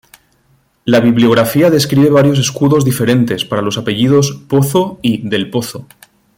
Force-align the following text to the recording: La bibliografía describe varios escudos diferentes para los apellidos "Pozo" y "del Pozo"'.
La 0.83 0.99
bibliografía 0.99 1.69
describe 1.69 2.09
varios 2.09 2.39
escudos 2.39 2.83
diferentes 2.83 3.45
para 3.45 3.61
los 3.61 3.77
apellidos 3.77 4.31
"Pozo" 4.47 4.97
y 5.03 5.19
"del 5.29 5.51
Pozo"'. 5.51 5.85